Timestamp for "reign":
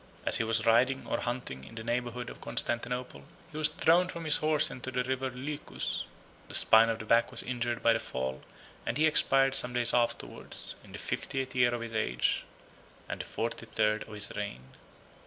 14.35-14.71